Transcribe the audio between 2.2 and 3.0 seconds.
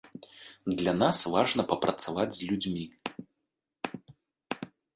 з людзьмі.